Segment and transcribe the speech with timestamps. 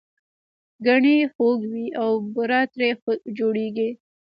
[0.85, 2.89] ګنی خوږ وي او بوره ترې
[3.37, 3.89] جوړیږي